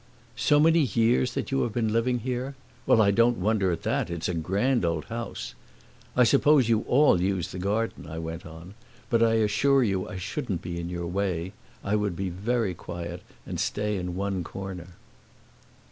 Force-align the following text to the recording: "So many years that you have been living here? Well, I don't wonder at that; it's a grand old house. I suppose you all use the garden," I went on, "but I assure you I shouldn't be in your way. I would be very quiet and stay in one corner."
"So 0.35 0.59
many 0.59 0.79
years 0.79 1.35
that 1.35 1.51
you 1.51 1.61
have 1.61 1.73
been 1.73 1.93
living 1.93 2.21
here? 2.21 2.55
Well, 2.87 3.03
I 3.03 3.11
don't 3.11 3.37
wonder 3.37 3.71
at 3.71 3.83
that; 3.83 4.09
it's 4.09 4.27
a 4.27 4.33
grand 4.33 4.83
old 4.83 5.05
house. 5.05 5.53
I 6.15 6.23
suppose 6.23 6.67
you 6.67 6.79
all 6.87 7.21
use 7.21 7.51
the 7.51 7.59
garden," 7.59 8.07
I 8.07 8.17
went 8.17 8.43
on, 8.43 8.73
"but 9.11 9.21
I 9.21 9.33
assure 9.33 9.83
you 9.83 10.07
I 10.09 10.17
shouldn't 10.17 10.63
be 10.63 10.79
in 10.79 10.89
your 10.89 11.05
way. 11.05 11.53
I 11.83 11.95
would 11.95 12.15
be 12.15 12.29
very 12.31 12.73
quiet 12.73 13.21
and 13.45 13.59
stay 13.59 13.95
in 13.95 14.15
one 14.15 14.43
corner." 14.43 14.87